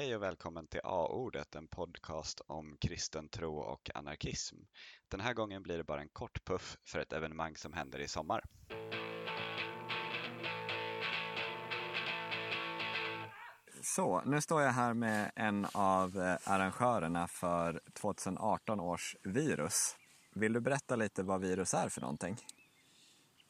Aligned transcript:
Hej 0.00 0.16
och 0.16 0.22
välkommen 0.22 0.66
till 0.66 0.80
A-ordet, 0.84 1.54
en 1.54 1.68
podcast 1.68 2.40
om 2.46 2.76
kristen 2.80 3.28
tro 3.28 3.58
och 3.58 3.90
anarkism. 3.94 4.56
Den 5.08 5.20
här 5.20 5.34
gången 5.34 5.62
blir 5.62 5.78
det 5.78 5.84
bara 5.84 6.00
en 6.00 6.08
kort 6.08 6.44
puff 6.44 6.76
för 6.84 6.98
ett 6.98 7.12
evenemang 7.12 7.56
som 7.56 7.72
händer 7.72 7.98
i 7.98 8.08
sommar. 8.08 8.44
Så, 13.82 14.22
nu 14.26 14.40
står 14.40 14.62
jag 14.62 14.72
här 14.72 14.94
med 14.94 15.32
en 15.36 15.66
av 15.74 16.18
eh, 16.18 16.36
arrangörerna 16.44 17.28
för 17.28 17.80
2018 17.92 18.80
års 18.80 19.16
virus. 19.22 19.96
Vill 20.34 20.52
du 20.52 20.60
berätta 20.60 20.96
lite 20.96 21.22
vad 21.22 21.40
virus 21.40 21.74
är 21.74 21.88
för 21.88 22.00
någonting? 22.00 22.36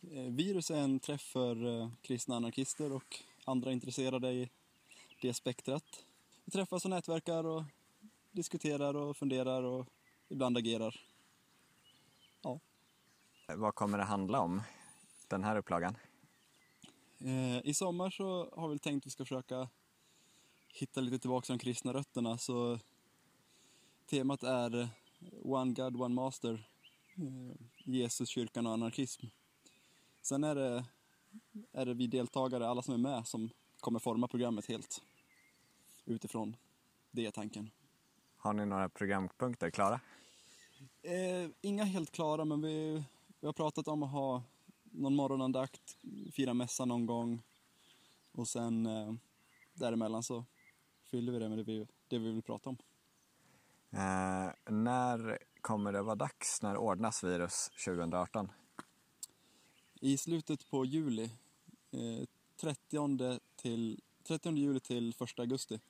Eh, 0.02 0.32
Virus 0.32 0.70
är 0.70 0.80
en 0.80 1.00
träff 1.00 1.22
för 1.22 1.80
eh, 1.80 1.90
kristna 2.02 2.36
anarkister 2.36 2.92
och 2.92 3.16
andra 3.44 3.72
intresserade 3.72 4.30
i 4.30 4.50
det 5.22 5.34
spektrat. 5.34 6.04
Vi 6.50 6.52
träffas 6.52 6.84
och 6.84 6.90
nätverkar 6.90 7.46
och 7.46 7.62
diskuterar 8.30 8.96
och 8.96 9.16
funderar 9.16 9.62
och 9.62 9.86
ibland 10.28 10.56
agerar. 10.56 11.00
Ja. 12.42 12.60
Vad 13.56 13.74
kommer 13.74 13.98
det 13.98 14.04
handla 14.04 14.40
om, 14.40 14.62
den 15.28 15.44
här 15.44 15.56
upplagan? 15.56 15.96
Eh, 17.18 17.66
I 17.66 17.74
sommar 17.74 18.10
så 18.10 18.50
har 18.56 18.68
vi 18.68 18.78
tänkt 18.78 19.02
att 19.02 19.06
vi 19.06 19.10
ska 19.10 19.24
försöka 19.24 19.68
hitta 20.68 21.00
lite 21.00 21.18
tillbaka 21.18 21.46
till 21.46 21.58
de 21.58 21.58
kristna 21.58 21.92
rötterna 21.92 22.38
så 22.38 22.78
temat 24.06 24.42
är 24.42 24.88
One 25.42 25.72
God, 25.72 26.00
One 26.00 26.14
Master, 26.14 26.68
eh, 27.16 27.66
Jesus, 27.84 28.28
kyrkan 28.28 28.66
och 28.66 28.72
anarkism. 28.72 29.26
Sen 30.22 30.44
är 30.44 30.54
det, 30.54 30.84
är 31.72 31.86
det 31.86 31.94
vi 31.94 32.06
deltagare, 32.06 32.68
alla 32.68 32.82
som 32.82 32.94
är 32.94 32.98
med, 32.98 33.26
som 33.26 33.50
kommer 33.80 33.98
forma 33.98 34.28
programmet 34.28 34.66
helt 34.66 35.02
utifrån 36.04 36.56
det 37.10 37.26
är 37.26 37.30
tanken. 37.30 37.70
Har 38.36 38.52
ni 38.52 38.66
några 38.66 38.88
programpunkter 38.88 39.70
klara? 39.70 40.00
Eh, 41.02 41.50
inga 41.60 41.84
helt 41.84 42.10
klara, 42.10 42.44
men 42.44 42.62
vi, 42.62 43.04
vi 43.40 43.46
har 43.46 43.52
pratat 43.52 43.88
om 43.88 44.02
att 44.02 44.10
ha 44.10 44.42
någon 44.82 45.16
morgonandakt, 45.16 45.96
fira 46.32 46.54
mässa 46.54 46.84
någon 46.84 47.06
gång 47.06 47.42
och 48.32 48.48
sen 48.48 48.86
eh, 48.86 49.14
däremellan 49.72 50.22
så 50.22 50.44
fyller 51.04 51.32
vi 51.32 51.38
det 51.38 51.48
med 51.48 51.58
det 51.58 51.64
vi, 51.64 51.86
det 52.08 52.18
vi 52.18 52.32
vill 52.32 52.42
prata 52.42 52.70
om. 52.70 52.76
Eh, 53.90 54.72
när 54.72 55.38
kommer 55.60 55.92
det 55.92 56.02
vara 56.02 56.16
dags? 56.16 56.62
När 56.62 56.76
ordnas 56.76 57.24
virus 57.24 57.70
2018? 57.84 58.52
I 60.00 60.16
slutet 60.16 60.70
på 60.70 60.84
juli, 60.84 61.30
eh, 61.90 62.26
30, 62.60 63.40
till, 63.56 64.00
30 64.22 64.56
juli 64.56 64.80
till 64.80 65.14
1 65.20 65.38
augusti. 65.38 65.80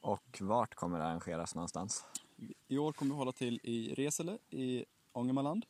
Och 0.00 0.38
vart 0.40 0.74
kommer 0.74 0.98
det 0.98 1.04
arrangeras 1.04 1.54
någonstans? 1.54 2.04
I 2.68 2.78
år 2.78 2.92
kommer 2.92 3.14
vi 3.14 3.18
hålla 3.18 3.32
till 3.32 3.60
i 3.62 3.94
Resele 3.94 4.38
i 4.50 4.84
Ångermanland, 5.12 5.66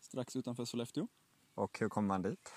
strax 0.00 0.36
utanför 0.36 0.64
Sollefteå. 0.64 1.06
Och 1.54 1.78
hur 1.78 1.88
kommer 1.88 2.08
man 2.08 2.22
dit? 2.22 2.52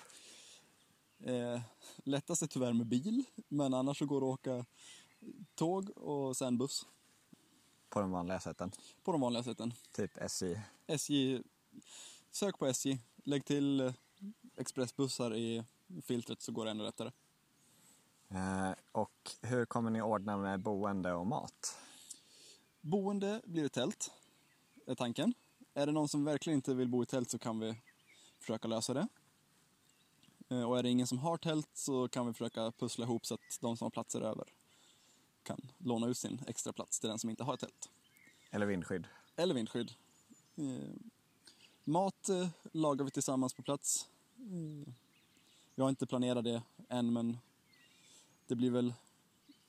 Eh, 1.18 1.60
lättast 2.04 2.42
är 2.42 2.46
tyvärr 2.46 2.72
med 2.72 2.86
bil, 2.86 3.24
men 3.48 3.74
annars 3.74 3.98
så 3.98 4.06
går 4.06 4.20
det 4.20 4.26
att 4.26 4.32
åka 4.32 4.66
tåg 5.54 5.90
och 5.98 6.36
sen 6.36 6.58
buss 6.58 6.86
På 7.88 8.00
de 8.00 8.10
vanliga 8.10 8.40
sätten? 8.40 8.72
på 9.02 9.12
de 9.12 9.20
vanliga 9.20 9.42
sätten. 9.42 9.72
Typ 9.92 10.16
SJ? 10.16 10.60
SJ, 10.86 11.42
sök 12.30 12.58
på 12.58 12.66
SJ, 12.66 12.98
lägg 13.24 13.44
till 13.44 13.80
eh, 13.80 13.92
expressbussar 14.56 15.34
i 15.36 15.64
filtret 16.02 16.42
så 16.42 16.52
går 16.52 16.64
det 16.64 16.70
ännu 16.70 16.84
lättare. 16.84 17.10
Eh, 18.34 18.72
och 18.92 19.30
hur 19.42 19.64
kommer 19.64 19.90
ni 19.90 20.02
ordna 20.02 20.36
med 20.36 20.60
boende 20.60 21.12
och 21.12 21.26
mat? 21.26 21.78
Boende 22.80 23.40
blir 23.44 23.64
ett 23.64 23.72
tält, 23.72 24.10
är 24.86 24.94
tanken. 24.94 25.34
Är 25.74 25.86
det 25.86 25.92
någon 25.92 26.08
som 26.08 26.24
verkligen 26.24 26.56
inte 26.56 26.74
vill 26.74 26.88
bo 26.88 27.02
i 27.02 27.06
tält 27.06 27.30
så 27.30 27.38
kan 27.38 27.58
vi 27.58 27.74
försöka 28.38 28.68
lösa 28.68 28.94
det. 28.94 29.08
Eh, 30.48 30.62
Och 30.62 30.78
är 30.78 30.82
det 30.82 30.88
ingen 30.90 31.06
som 31.06 31.18
har 31.18 31.36
tält 31.36 31.68
så 31.74 32.08
kan 32.08 32.26
vi 32.26 32.32
försöka 32.32 32.72
pussla 32.72 33.04
ihop 33.04 33.26
så 33.26 33.34
att 33.34 33.58
de 33.60 33.76
som 33.76 33.84
har 33.84 33.90
platser 33.90 34.20
över 34.20 34.44
kan 35.42 35.60
låna 35.78 36.06
ut 36.06 36.18
sin 36.18 36.40
extra 36.46 36.72
plats 36.72 37.00
till 37.00 37.08
den 37.08 37.18
som 37.18 37.30
inte 37.30 37.44
har 37.44 37.54
ett 37.54 37.60
tält. 37.60 37.88
Eller 38.50 38.66
vindskydd? 38.66 39.06
Eller 39.36 39.54
vindskydd. 39.54 39.92
Eh, 40.56 40.94
mat 41.84 42.28
lagar 42.72 43.04
vi 43.04 43.10
tillsammans 43.10 43.54
på 43.54 43.62
plats. 43.62 44.08
Jag 45.74 45.84
har 45.84 45.88
inte 45.90 46.06
planerat 46.06 46.44
det 46.44 46.62
än 46.88 47.12
men 47.12 47.38
det 48.52 48.56
blir 48.56 48.70
väl 48.70 48.94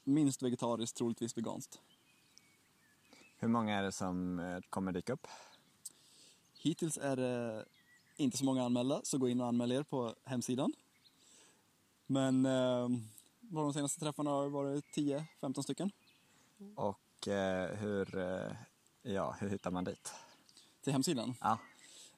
minst 0.04 0.44
vegetariskt, 0.44 0.98
troligtvis 0.98 1.38
veganskt. 1.38 1.82
Hur 3.38 3.48
många 3.48 3.80
är 3.80 3.84
det 3.84 3.92
som 3.92 4.40
eh, 4.40 4.60
kommer 4.70 4.92
dyka 4.92 5.14
upp? 5.14 5.28
Hittills 6.54 6.98
är 6.98 7.16
det 7.16 7.66
inte 8.16 8.38
så 8.38 8.46
många 8.46 8.64
anmälda, 8.64 9.02
så 9.04 9.18
gå 9.18 9.30
in 9.30 9.42
och 9.42 9.48
anmäl 9.48 9.72
er 9.72 9.84
på 9.84 10.16
hemsidan. 10.24 10.74
Men 12.06 12.46
eh, 12.46 12.90
de 13.40 13.74
senaste 13.74 14.00
träffarna 14.00 14.30
har 14.30 14.50
varit 14.50 14.86
10-15 14.86 15.62
stycken. 15.62 15.92
Och 16.76 17.28
eh, 17.28 17.76
hur, 17.76 18.18
eh, 18.18 18.52
ja, 19.02 19.36
hur 19.40 19.50
hittar 19.50 19.72
man 19.72 19.84
dit? 19.84 20.14
Till 20.82 20.94
hemsidan. 20.94 21.36
Ja, 21.42 21.60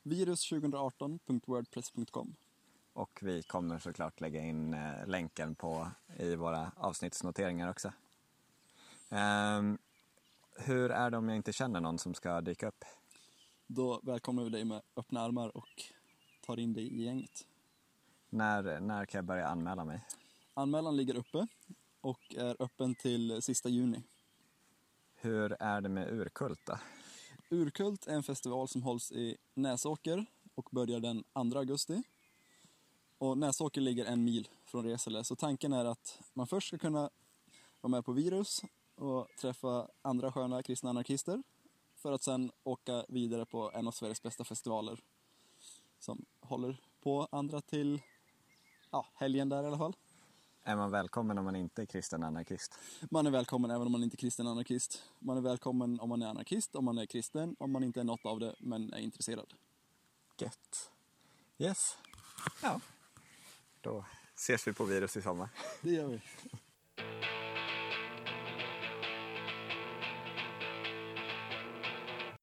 virus2018.wordpress.com 0.03 2.35
och 2.95 3.19
vi 3.21 3.43
kommer 3.43 3.79
såklart 3.79 4.21
lägga 4.21 4.41
in 4.41 4.73
eh, 4.73 5.07
länken 5.07 5.55
på 5.55 5.87
i 6.15 6.35
våra 6.35 6.71
avsnittsnoteringar 6.75 7.69
också. 7.69 7.93
Ehm, 9.09 9.77
hur 10.57 10.91
är 10.91 11.11
det 11.11 11.17
om 11.17 11.29
jag 11.29 11.35
inte 11.35 11.53
känner 11.53 11.81
någon 11.81 11.99
som 11.99 12.13
ska 12.13 12.41
dyka 12.41 12.67
upp? 12.67 12.85
Då 13.67 13.99
välkomnar 14.03 14.43
vi 14.43 14.49
dig 14.49 14.65
med 14.65 14.81
öppna 14.95 15.21
armar 15.21 15.57
och 15.57 15.83
tar 16.45 16.59
in 16.59 16.73
dig 16.73 16.87
i 16.87 17.03
gänget. 17.03 17.47
När, 18.29 18.79
när 18.79 19.05
kan 19.05 19.17
jag 19.17 19.25
börja 19.25 19.47
anmäla 19.47 19.85
mig? 19.85 20.05
Anmälan 20.53 20.97
ligger 20.97 21.15
uppe 21.15 21.47
och 22.01 22.35
är 22.35 22.55
öppen 22.59 22.95
till 22.95 23.41
sista 23.41 23.69
juni. 23.69 24.03
Hur 25.15 25.55
är 25.59 25.81
det 25.81 25.89
med 25.89 26.13
Urkult 26.13 26.59
då? 26.65 26.77
Urkult 27.49 28.07
är 28.07 28.13
en 28.13 28.23
festival 28.23 28.67
som 28.67 28.83
hålls 28.83 29.11
i 29.11 29.37
Näsåker 29.53 30.25
och 30.55 30.69
börjar 30.71 30.99
den 30.99 31.23
2 31.51 31.59
augusti. 31.59 32.03
Och 33.17 33.37
Näsåker 33.37 33.81
ligger 33.81 34.05
en 34.05 34.23
mil 34.23 34.47
från 34.65 34.85
Resele, 34.85 35.23
så 35.23 35.35
tanken 35.35 35.73
är 35.73 35.85
att 35.85 36.19
man 36.33 36.47
först 36.47 36.67
ska 36.67 36.77
kunna 36.77 37.09
vara 37.81 37.91
med 37.91 38.05
på 38.05 38.11
Virus 38.11 38.61
och 38.95 39.27
träffa 39.39 39.87
andra 40.01 40.31
sköna 40.31 40.63
kristna 40.63 40.89
anarkister 40.89 41.43
för 41.95 42.11
att 42.11 42.23
sen 42.23 42.51
åka 42.63 43.05
vidare 43.09 43.45
på 43.45 43.71
en 43.71 43.87
av 43.87 43.91
Sveriges 43.91 44.23
bästa 44.23 44.43
festivaler 44.43 44.99
som 45.99 46.25
håller 46.39 46.81
på 47.01 47.27
andra 47.31 47.61
till 47.61 48.01
ja, 48.91 49.07
helgen 49.13 49.49
där 49.49 49.63
i 49.63 49.67
alla 49.67 49.77
fall. 49.77 49.95
Är 50.63 50.75
man 50.75 50.91
välkommen 50.91 51.37
om 51.37 51.45
man 51.45 51.55
inte 51.55 51.81
är 51.81 51.85
kristen 51.85 52.23
anarkist? 52.23 52.79
Man 53.09 53.27
är 53.27 53.31
välkommen 53.31 53.71
även 53.71 53.85
om 53.85 53.91
man 53.91 54.03
inte 54.03 54.15
är 54.15 54.17
kristen 54.17 54.47
anarkist. 54.47 55.03
Man 55.19 55.37
är 55.37 55.41
välkommen 55.41 55.99
om 55.99 56.09
man 56.09 56.21
är 56.21 56.27
anarkist, 56.27 56.75
om 56.75 56.85
man 56.85 56.97
är 56.97 57.05
kristen, 57.05 57.55
om 57.59 57.71
man 57.71 57.83
inte 57.83 57.99
är 57.99 58.03
något 58.03 58.25
av 58.25 58.39
det 58.39 58.55
men 58.59 58.93
är 58.93 58.99
intresserad. 58.99 59.53
Gött. 60.37 60.91
Yes. 61.57 61.97
Ja. 62.61 62.81
Då 63.81 64.05
ses 64.35 64.67
vi 64.67 64.73
på 64.73 64.83
Virus 64.83 65.17
i 65.17 65.21
sommar. 65.21 65.49
Det 65.81 65.91
gör 65.91 66.07
vi. 66.07 66.21